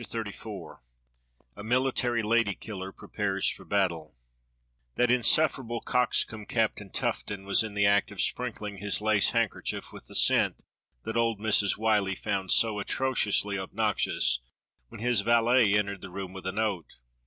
CHAPTER 0.03 0.31
XXXIV 0.31 0.79
A 1.57 1.63
MILITARY 1.63 2.23
LADY 2.23 2.55
KILLER 2.55 2.91
PREPARES 2.91 3.49
FOR 3.51 3.65
BATTLE 3.65 4.15
THAT 4.95 5.11
insufferable 5.11 5.79
coxcomb 5.81 6.47
Captain 6.47 6.89
Tuffton 6.89 7.45
was 7.45 7.61
in 7.61 7.75
the 7.75 7.85
act 7.85 8.11
of 8.11 8.19
sprinkling 8.19 8.77
his 8.79 8.99
lace 8.99 9.29
handkerchief 9.29 9.93
with 9.93 10.07
the 10.07 10.15
scent 10.15 10.63
that 11.03 11.15
old 11.17 11.39
]Mrs. 11.39 11.73
Whyllie 11.77 12.15
found 12.15 12.51
so 12.51 12.79
atrociously 12.79 13.59
obnoxious 13.59 14.39
when 14.87 15.01
his 15.01 15.21
valet 15.21 15.77
entered 15.77 16.01
the 16.01 16.09
room 16.09 16.33
with 16.33 16.47
a 16.47 16.51
note. 16.51 16.95